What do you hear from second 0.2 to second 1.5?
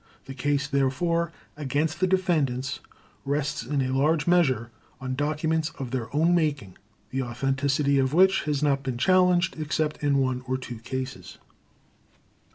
The case, therefore,